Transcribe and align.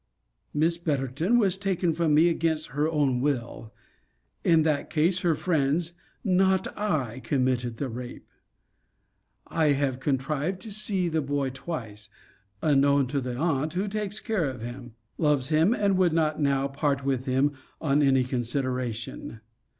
Miss 0.51 0.79
Betterton 0.79 1.37
was 1.37 1.55
taken 1.55 1.93
from 1.93 2.15
me 2.15 2.27
against 2.27 2.69
her 2.69 2.89
own 2.89 3.21
will. 3.21 3.71
In 4.43 4.63
that 4.63 4.89
case 4.89 5.19
her 5.19 5.35
friends, 5.35 5.91
not 6.23 6.75
I, 6.75 7.19
committed 7.19 7.77
the 7.77 7.87
rape. 7.87 8.25
I 9.45 9.73
have 9.73 9.99
contrived 9.99 10.59
to 10.61 10.71
see 10.71 11.07
the 11.07 11.21
boy 11.21 11.51
twice, 11.51 12.09
unknown 12.63 13.05
to 13.09 13.21
the 13.21 13.35
aunt 13.37 13.73
who 13.73 13.87
takes 13.87 14.19
care 14.19 14.49
of 14.49 14.61
him; 14.63 14.95
loves 15.19 15.49
him; 15.49 15.71
and 15.71 15.99
would 15.99 16.13
not 16.13 16.41
now 16.41 16.67
part 16.67 17.05
with 17.05 17.25
him 17.25 17.51
on 17.79 18.01
any 18.01 18.23
consideration. 18.23 19.39